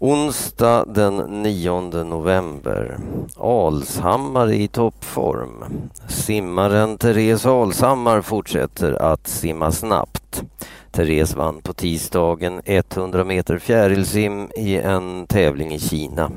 Onsdag 0.00 0.84
den 0.94 1.42
9 1.42 1.80
november. 2.04 2.98
Alshammar 3.36 4.52
i 4.52 4.68
toppform. 4.68 5.64
Simmaren 6.08 6.98
Therese 6.98 7.46
Alshammar 7.46 8.22
fortsätter 8.22 8.92
att 8.92 9.28
simma 9.28 9.72
snabbt. 9.72 10.42
Therese 10.90 11.34
vann 11.34 11.60
på 11.62 11.72
tisdagen 11.72 12.60
100 12.64 13.24
meter 13.24 13.58
fjärilsim 13.58 14.50
i 14.56 14.76
en 14.76 15.26
tävling 15.26 15.72
i 15.72 15.78
Kina. 15.78 16.30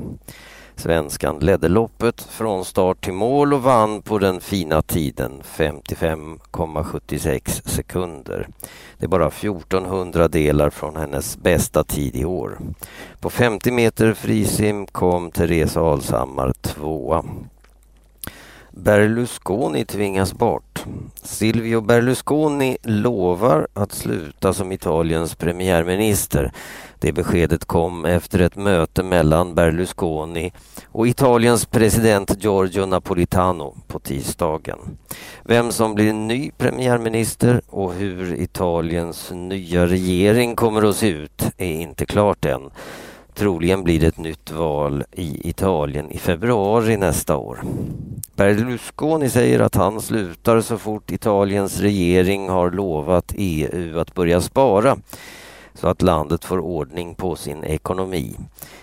Svenskan 0.76 1.38
ledde 1.38 1.68
loppet 1.68 2.20
från 2.20 2.64
start 2.64 3.04
till 3.04 3.12
mål 3.12 3.54
och 3.54 3.62
vann 3.62 4.02
på 4.02 4.18
den 4.18 4.40
fina 4.40 4.82
tiden 4.82 5.42
55,76 5.44 7.68
sekunder. 7.68 8.48
Det 8.98 9.06
är 9.06 9.08
bara 9.08 9.26
1400 9.26 10.28
delar 10.28 10.70
från 10.70 10.96
hennes 10.96 11.36
bästa 11.36 11.84
tid 11.84 12.16
i 12.16 12.24
år. 12.24 12.58
På 13.20 13.30
50 13.30 13.70
meter 13.70 14.14
frisim 14.14 14.86
kom 14.86 15.30
Therese 15.30 15.76
Alshammar 15.76 16.52
tvåa. 16.52 17.24
Berlusconi 18.70 19.84
tvingas 19.84 20.34
bort. 20.34 20.71
Silvio 21.22 21.80
Berlusconi 21.80 22.76
lovar 22.82 23.68
att 23.74 23.92
sluta 23.92 24.52
som 24.52 24.72
Italiens 24.72 25.34
premiärminister. 25.34 26.52
Det 26.98 27.12
beskedet 27.12 27.64
kom 27.64 28.04
efter 28.04 28.38
ett 28.38 28.56
möte 28.56 29.02
mellan 29.02 29.54
Berlusconi 29.54 30.52
och 30.86 31.08
Italiens 31.08 31.66
president 31.66 32.44
Giorgio 32.44 32.86
Napolitano 32.86 33.76
på 33.86 33.98
tisdagen. 33.98 34.78
Vem 35.44 35.72
som 35.72 35.94
blir 35.94 36.12
ny 36.12 36.50
premiärminister 36.58 37.62
och 37.68 37.94
hur 37.94 38.34
Italiens 38.34 39.30
nya 39.34 39.86
regering 39.86 40.56
kommer 40.56 40.82
att 40.82 40.96
se 40.96 41.08
ut 41.08 41.44
är 41.58 41.72
inte 41.80 42.06
klart 42.06 42.44
än. 42.44 42.70
Troligen 43.34 43.84
blir 43.84 44.00
det 44.00 44.06
ett 44.06 44.18
nytt 44.18 44.50
val 44.50 45.04
i 45.12 45.48
Italien 45.48 46.10
i 46.10 46.18
februari 46.18 46.96
nästa 46.96 47.36
år. 47.36 47.62
Berlusconi 48.36 49.30
säger 49.30 49.60
att 49.60 49.74
han 49.74 50.00
slutar 50.00 50.60
så 50.60 50.78
fort 50.78 51.10
Italiens 51.10 51.80
regering 51.80 52.48
har 52.48 52.70
lovat 52.70 53.32
EU 53.36 53.98
att 53.98 54.14
börja 54.14 54.40
spara 54.40 54.96
så 55.74 55.88
att 55.88 56.02
landet 56.02 56.44
får 56.44 56.58
ordning 56.58 57.14
på 57.14 57.36
sin 57.36 57.64
ekonomi. 57.64 58.36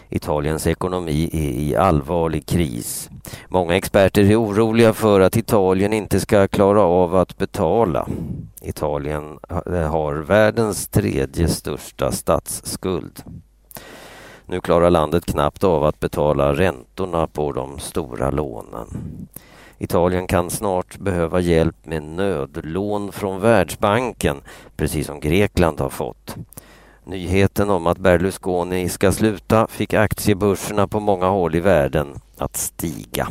Italiens 0.09 0.67
ekonomi 0.67 1.29
är 1.33 1.61
i 1.61 1.75
allvarlig 1.75 2.45
kris. 2.45 3.09
Många 3.47 3.75
experter 3.75 4.31
är 4.31 4.41
oroliga 4.41 4.93
för 4.93 5.19
att 5.19 5.37
Italien 5.37 5.93
inte 5.93 6.19
ska 6.19 6.47
klara 6.47 6.81
av 6.81 7.15
att 7.15 7.37
betala. 7.37 8.07
Italien 8.61 9.39
har 9.89 10.13
världens 10.15 10.87
tredje 10.87 11.47
största 11.47 12.11
statsskuld. 12.11 13.23
Nu 14.49 14.61
klarar 14.61 14.89
landet 14.89 15.25
knappt 15.25 15.63
av 15.63 15.83
att 15.83 15.99
betala 15.99 16.53
räntorna 16.53 17.27
på 17.27 17.51
de 17.51 17.79
stora 17.79 18.31
lånen. 18.31 18.87
Italien 19.77 20.27
kan 20.27 20.49
snart 20.49 20.97
behöva 20.97 21.39
hjälp 21.39 21.75
med 21.85 22.03
nödlån 22.03 23.11
från 23.11 23.41
Världsbanken, 23.41 24.41
precis 24.77 25.07
som 25.07 25.19
Grekland 25.19 25.79
har 25.79 25.89
fått. 25.89 26.35
Nyheten 27.03 27.69
om 27.69 27.87
att 27.87 27.97
Berlusconi 27.97 28.89
ska 28.89 29.11
sluta 29.11 29.67
fick 29.67 29.93
aktiebörserna 29.93 30.87
på 30.87 30.99
många 30.99 31.27
håll 31.27 31.55
i 31.55 31.59
världen 31.59 32.07
att 32.37 32.57
stiga. 32.57 33.27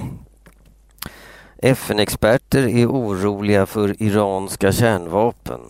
FN-experter 1.56 2.68
är 2.68 2.86
oroliga 2.86 3.66
för 3.66 4.02
iranska 4.02 4.72
kärnvapen. 4.72 5.60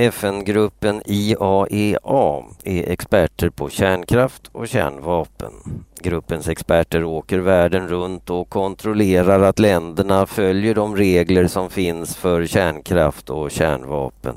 FN-gruppen 0.00 1.02
IAEA 1.06 2.44
är 2.64 2.90
experter 2.90 3.50
på 3.50 3.68
kärnkraft 3.68 4.50
och 4.52 4.68
kärnvapen. 4.68 5.52
Gruppens 6.00 6.48
experter 6.48 7.04
åker 7.04 7.38
världen 7.38 7.88
runt 7.88 8.30
och 8.30 8.48
kontrollerar 8.48 9.40
att 9.40 9.58
länderna 9.58 10.26
följer 10.26 10.74
de 10.74 10.96
regler 10.96 11.46
som 11.46 11.70
finns 11.70 12.16
för 12.16 12.46
kärnkraft 12.46 13.30
och 13.30 13.50
kärnvapen. 13.50 14.34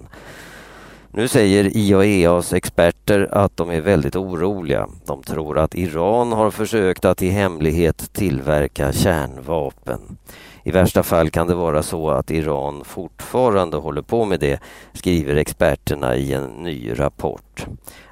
Nu 1.14 1.28
säger 1.28 1.78
IAEAs 1.78 2.54
experter 2.54 3.30
att 3.32 3.58
de 3.58 3.70
är 3.70 3.82
väldigt 3.82 4.16
oroliga. 4.16 4.88
De 5.06 5.24
tror 5.24 5.60
att 5.60 5.76
Iran 5.76 6.32
har 6.32 6.52
försökt 6.52 7.06
att 7.06 7.22
i 7.22 7.30
hemlighet 7.30 8.14
tillverka 8.14 8.94
kärnvapen. 8.94 10.18
I 10.64 10.72
värsta 10.72 11.04
fall 11.04 11.30
kan 11.30 11.48
det 11.48 11.56
vara 11.56 11.84
så 11.84 12.10
att 12.10 12.32
Iran 12.32 12.84
fortfarande 12.84 13.78
håller 13.78 14.02
på 14.02 14.26
med 14.26 14.40
det, 14.40 14.60
skriver 14.94 15.36
experterna 15.36 16.16
i 16.16 16.34
en 16.34 16.50
ny 16.50 17.00
rapport. 17.00 17.66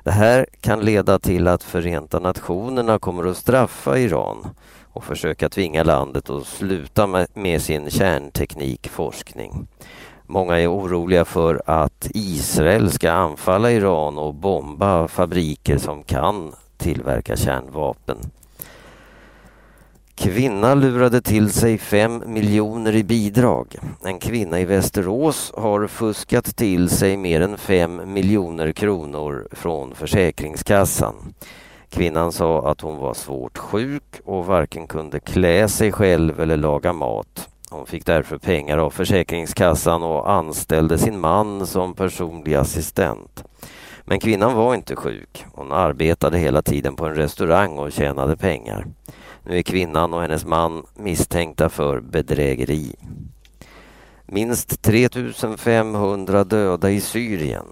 Det 0.04 0.12
här 0.12 0.46
kan 0.62 0.80
leda 0.80 1.20
till 1.20 1.48
att 1.48 1.64
Förenta 1.64 2.20
Nationerna 2.20 3.00
kommer 3.00 3.28
att 3.28 3.38
straffa 3.38 3.98
Iran 3.98 4.48
och 4.94 5.04
försöka 5.04 5.50
tvinga 5.50 5.84
landet 5.84 6.30
att 6.30 6.48
sluta 6.48 7.26
med 7.34 7.62
sin 7.62 7.90
kärnteknikforskning. 7.90 9.68
Många 10.32 10.60
är 10.60 10.72
oroliga 10.72 11.26
för 11.26 11.62
att 11.66 12.08
Israel 12.14 12.92
ska 12.92 13.12
anfalla 13.12 13.72
Iran 13.72 14.18
och 14.18 14.34
bomba 14.34 15.08
fabriker 15.08 15.78
som 15.78 16.04
kan 16.04 16.52
tillverka 16.78 17.36
kärnvapen. 17.36 18.18
Kvinna 20.16 20.76
lurade 20.76 21.22
till 21.22 21.52
sig 21.52 21.78
fem 21.78 22.24
miljoner 22.26 22.96
i 22.96 23.04
bidrag. 23.04 23.76
En 24.04 24.20
kvinna 24.20 24.60
i 24.60 24.66
Västerås 24.66 25.54
har 25.58 25.88
fuskat 25.88 26.56
till 26.56 26.90
sig 26.90 27.18
mer 27.18 27.42
än 27.42 27.58
fem 27.58 28.14
miljoner 28.14 28.72
kronor 28.72 29.48
från 29.52 29.96
Försäkringskassan. 29.96 31.16
Kvinnan 31.90 32.32
sa 32.32 32.72
att 32.72 32.82
hon 32.82 32.98
var 32.98 33.14
svårt 33.14 33.58
sjuk 33.58 34.22
och 34.26 34.46
varken 34.46 34.88
kunde 34.88 35.20
klä 35.20 35.68
sig 35.68 35.92
själv 35.92 36.40
eller 36.40 36.58
laga 36.58 36.94
mat. 36.94 37.50
Hon 37.72 37.86
fick 37.86 38.06
därför 38.06 38.38
pengar 38.38 38.78
av 38.78 38.90
Försäkringskassan 38.90 40.04
och 40.04 40.32
anställde 40.32 40.98
sin 40.98 41.20
man 41.20 41.68
som 41.68 41.94
personlig 41.94 42.56
assistent. 42.56 43.44
Men 44.06 44.20
kvinnan 44.20 44.56
var 44.56 44.76
inte 44.76 44.96
sjuk. 44.96 45.46
Hon 45.54 45.72
arbetade 45.72 46.38
hela 46.38 46.62
tiden 46.62 46.96
på 46.96 47.06
en 47.06 47.16
restaurang 47.16 47.78
och 47.78 47.92
tjänade 47.92 48.38
pengar. 48.38 48.86
Nu 49.44 49.58
är 49.58 49.62
kvinnan 49.62 50.14
och 50.14 50.22
hennes 50.22 50.46
man 50.46 50.86
misstänkta 50.96 51.70
för 51.70 52.00
bedrägeri. 52.00 52.96
Minst 54.26 54.82
3500 54.82 56.44
döda 56.44 56.92
i 56.92 57.02
Syrien. 57.02 57.66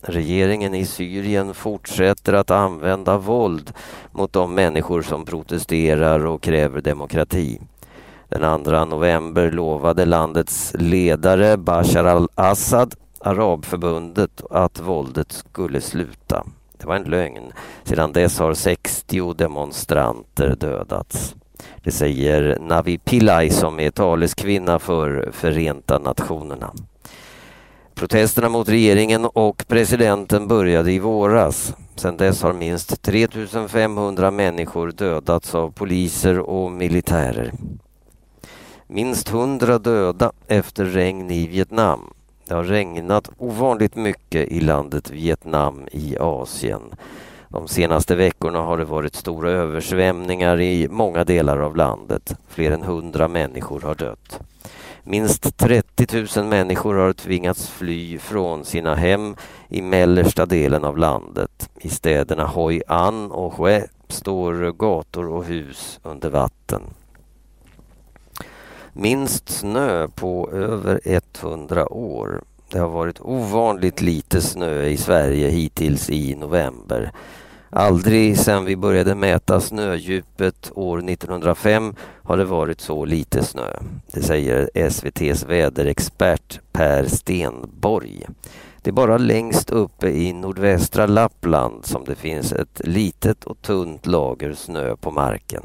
Regeringen 0.00 0.74
i 0.74 0.86
Syrien 0.86 1.54
fortsätter 1.54 2.32
att 2.32 2.50
använda 2.50 3.18
våld 3.18 3.72
mot 4.12 4.32
de 4.32 4.54
människor 4.54 5.02
som 5.02 5.24
protesterar 5.24 6.26
och 6.26 6.42
kräver 6.42 6.80
demokrati. 6.80 7.60
Den 8.28 8.64
2 8.64 8.84
november 8.84 9.50
lovade 9.50 10.04
landets 10.04 10.72
ledare 10.78 11.56
Bashar 11.56 12.04
al-Assad 12.04 12.94
Arabförbundet 13.20 14.42
att 14.50 14.80
våldet 14.80 15.32
skulle 15.32 15.80
sluta. 15.80 16.46
Det 16.78 16.86
var 16.86 16.96
en 16.96 17.02
lögn. 17.02 17.52
Sedan 17.84 18.12
dess 18.12 18.38
har 18.38 18.54
60 18.54 19.34
demonstranter 19.34 20.56
dödats. 20.56 21.34
Det 21.82 21.90
säger 21.90 22.58
Navi 22.60 22.98
Pillay 22.98 23.50
som 23.50 23.80
är 23.80 23.90
taleskvinna 23.90 24.78
för 24.78 25.30
Förenta 25.32 25.98
Nationerna. 25.98 26.72
Protesterna 27.94 28.48
mot 28.48 28.68
regeringen 28.68 29.24
och 29.24 29.64
presidenten 29.68 30.48
började 30.48 30.92
i 30.92 30.98
våras. 30.98 31.74
Sedan 31.94 32.16
dess 32.16 32.42
har 32.42 32.52
minst 32.52 33.02
3500 33.02 34.30
människor 34.30 34.92
dödats 34.92 35.54
av 35.54 35.70
poliser 35.70 36.38
och 36.38 36.72
militärer. 36.72 37.52
Minst 38.86 39.30
100 39.30 39.78
döda 39.78 40.32
efter 40.46 40.84
regn 40.84 41.30
i 41.30 41.46
Vietnam. 41.46 42.00
Det 42.48 42.54
har 42.54 42.64
regnat 42.64 43.30
ovanligt 43.38 43.96
mycket 43.96 44.48
i 44.48 44.60
landet 44.60 45.10
Vietnam 45.10 45.88
i 45.92 46.16
Asien. 46.20 46.82
De 47.48 47.68
senaste 47.68 48.14
veckorna 48.14 48.58
har 48.58 48.78
det 48.78 48.84
varit 48.84 49.14
stora 49.14 49.50
översvämningar 49.50 50.60
i 50.60 50.88
många 50.88 51.24
delar 51.24 51.58
av 51.58 51.76
landet. 51.76 52.36
Fler 52.48 52.70
än 52.70 52.82
100 52.82 53.28
människor 53.28 53.80
har 53.80 53.94
dött. 53.94 54.40
Minst 55.02 55.56
30 55.56 56.40
000 56.40 56.46
människor 56.46 56.94
har 56.94 57.12
tvingats 57.12 57.68
fly 57.68 58.18
från 58.18 58.64
sina 58.64 58.94
hem 58.94 59.36
i 59.68 59.82
mellersta 59.82 60.46
delen 60.46 60.84
av 60.84 60.98
landet. 60.98 61.70
I 61.80 61.88
städerna 61.88 62.46
Hoi 62.46 62.82
An 62.86 63.30
och 63.30 63.54
Hue 63.54 63.86
står 64.08 64.72
gator 64.72 65.28
och 65.28 65.44
hus 65.44 66.00
under 66.02 66.30
vatten. 66.30 66.82
Minst 68.96 69.48
snö 69.48 70.08
på 70.08 70.50
över 70.52 71.00
100 71.04 71.92
år. 71.92 72.42
Det 72.70 72.78
har 72.78 72.88
varit 72.88 73.20
ovanligt 73.20 74.00
lite 74.00 74.40
snö 74.40 74.84
i 74.84 74.96
Sverige 74.96 75.48
hittills 75.48 76.10
i 76.10 76.34
november. 76.34 77.12
Aldrig 77.70 78.38
sedan 78.38 78.64
vi 78.64 78.76
började 78.76 79.14
mäta 79.14 79.60
snödjupet 79.60 80.72
år 80.74 81.10
1905 81.10 81.94
har 82.22 82.36
det 82.36 82.44
varit 82.44 82.80
så 82.80 83.04
lite 83.04 83.44
snö. 83.44 83.70
Det 84.12 84.22
säger 84.22 84.70
SVTs 84.74 85.44
väderexpert 85.44 86.60
Per 86.72 87.04
Stenborg. 87.04 88.26
Det 88.82 88.90
är 88.90 88.94
bara 88.94 89.18
längst 89.18 89.70
uppe 89.70 90.08
i 90.08 90.32
nordvästra 90.32 91.06
Lappland 91.06 91.86
som 91.86 92.04
det 92.04 92.14
finns 92.14 92.52
ett 92.52 92.80
litet 92.84 93.44
och 93.44 93.62
tunt 93.62 94.06
lager 94.06 94.52
snö 94.52 94.96
på 94.96 95.10
marken. 95.10 95.62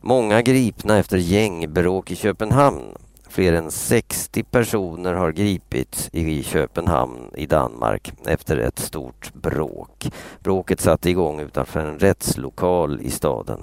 Många 0.00 0.42
gripna 0.42 0.98
efter 0.98 1.16
gängbråk 1.16 2.10
i 2.10 2.16
Köpenhamn. 2.16 2.94
Fler 3.28 3.52
än 3.52 3.70
60 3.70 4.42
personer 4.42 5.14
har 5.14 5.32
gripits 5.32 6.08
i 6.12 6.42
Köpenhamn 6.42 7.30
i 7.34 7.46
Danmark 7.46 8.12
efter 8.26 8.56
ett 8.56 8.78
stort 8.78 9.34
bråk. 9.34 10.10
Bråket 10.40 10.80
satte 10.80 11.10
igång 11.10 11.40
utanför 11.40 11.80
en 11.80 11.98
rättslokal 11.98 13.00
i 13.00 13.10
staden. 13.10 13.60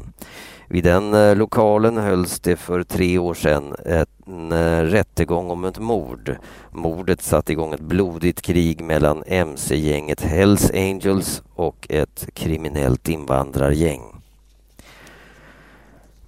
Vid 0.67 0.83
den 0.83 1.13
eh, 1.13 1.35
lokalen 1.35 1.97
hölls 1.97 2.39
det 2.39 2.55
för 2.55 2.83
tre 2.83 3.17
år 3.17 3.33
sedan 3.33 3.75
en 3.85 4.51
eh, 4.51 4.81
rättegång 4.81 5.49
om 5.49 5.65
ett 5.65 5.79
mord. 5.79 6.37
Mordet 6.71 7.21
satte 7.21 7.51
igång 7.51 7.73
ett 7.73 7.81
blodigt 7.81 8.41
krig 8.41 8.81
mellan 8.81 9.23
mc-gänget 9.27 10.21
Hells 10.21 10.71
Angels 10.71 11.43
och 11.55 11.87
ett 11.89 12.27
kriminellt 12.33 13.09
invandrargäng. 13.09 14.14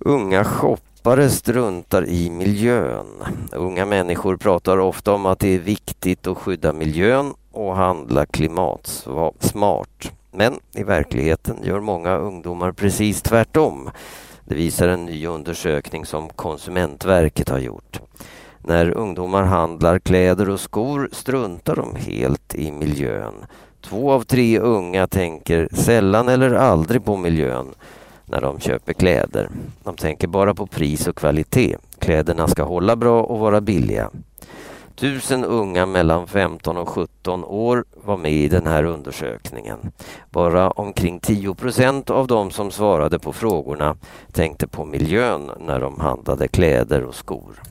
Unga 0.07 0.43
shoppare 0.43 1.29
struntar 1.29 2.05
i 2.05 2.29
miljön. 2.29 3.05
Unga 3.51 3.85
människor 3.85 4.37
pratar 4.37 4.77
ofta 4.77 5.13
om 5.13 5.25
att 5.25 5.39
det 5.39 5.55
är 5.55 5.59
viktigt 5.59 6.27
att 6.27 6.37
skydda 6.37 6.73
miljön 6.73 7.33
och 7.51 7.75
handla 7.75 8.25
klimatsmart. 8.25 10.11
Men 10.31 10.59
i 10.73 10.83
verkligheten 10.83 11.57
gör 11.63 11.79
många 11.79 12.17
ungdomar 12.17 12.71
precis 12.71 13.21
tvärtom. 13.21 13.89
Det 14.45 14.55
visar 14.55 14.87
en 14.87 15.05
ny 15.05 15.27
undersökning 15.27 16.05
som 16.05 16.29
Konsumentverket 16.29 17.49
har 17.49 17.59
gjort. 17.59 17.99
När 18.59 18.91
ungdomar 18.91 19.43
handlar 19.43 19.99
kläder 19.99 20.49
och 20.49 20.59
skor 20.59 21.09
struntar 21.11 21.75
de 21.75 21.95
helt 21.95 22.55
i 22.55 22.71
miljön. 22.71 23.33
Två 23.81 24.11
av 24.11 24.21
tre 24.21 24.59
unga 24.59 25.07
tänker 25.07 25.69
sällan 25.71 26.27
eller 26.27 26.53
aldrig 26.53 27.05
på 27.05 27.17
miljön 27.17 27.73
när 28.27 28.41
de 28.41 28.59
köper 28.59 28.93
kläder. 28.93 29.49
De 29.83 29.95
tänker 29.95 30.27
bara 30.27 30.53
på 30.53 30.67
pris 30.67 31.07
och 31.07 31.15
kvalitet. 31.15 31.77
Kläderna 31.99 32.47
ska 32.47 32.63
hålla 32.63 32.95
bra 32.95 33.23
och 33.23 33.39
vara 33.39 33.61
billiga. 33.61 34.09
Tusen 34.95 35.45
unga 35.45 35.85
mellan 35.85 36.27
15 36.27 36.77
och 36.77 36.89
17 36.89 37.43
år 37.43 37.85
var 38.03 38.17
med 38.17 38.31
i 38.31 38.47
den 38.47 38.67
här 38.67 38.83
undersökningen. 38.83 39.77
Bara 40.29 40.71
omkring 40.71 41.19
10 41.19 41.55
procent 41.55 42.09
av 42.09 42.27
de 42.27 42.51
som 42.51 42.71
svarade 42.71 43.19
på 43.19 43.33
frågorna 43.33 43.95
tänkte 44.31 44.67
på 44.67 44.85
miljön 44.85 45.51
när 45.59 45.79
de 45.79 45.99
handlade 45.99 46.47
kläder 46.47 47.03
och 47.03 47.15
skor. 47.15 47.61